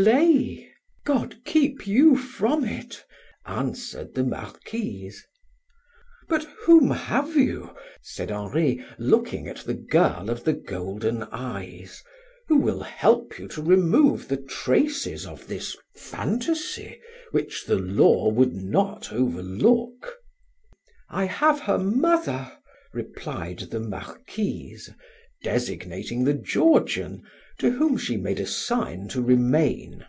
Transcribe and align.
"Play! 0.00 0.70
God 1.04 1.44
keep 1.44 1.84
you 1.84 2.14
from 2.16 2.62
it," 2.62 3.04
answered 3.44 4.14
the 4.14 4.22
Marquise. 4.22 5.26
"But 6.28 6.44
whom 6.60 6.92
have 6.92 7.34
you," 7.36 7.74
said 8.00 8.30
Henri, 8.30 8.84
looking 8.98 9.48
at 9.48 9.56
the 9.56 9.74
girl 9.74 10.30
of 10.30 10.44
the 10.44 10.52
golden 10.52 11.24
eyes, 11.32 12.00
"who 12.46 12.58
will 12.58 12.84
help 12.84 13.40
you 13.40 13.48
to 13.48 13.60
remove 13.60 14.28
the 14.28 14.36
traces 14.36 15.26
of 15.26 15.48
this 15.48 15.76
fantasy 15.96 17.00
which 17.32 17.64
the 17.66 17.78
law 17.78 18.28
would 18.28 18.54
not 18.54 19.12
overlook?" 19.12 20.16
"I 21.08 21.24
have 21.24 21.58
her 21.62 21.78
mother," 21.78 22.52
replied 22.92 23.58
the 23.70 23.80
Marquise, 23.80 24.90
designating 25.42 26.22
the 26.24 26.34
Georgian, 26.34 27.22
to 27.60 27.70
whom 27.72 27.96
she 27.96 28.16
made 28.16 28.38
a 28.38 28.46
sign 28.46 29.08
to 29.08 29.20
remain. 29.20 30.04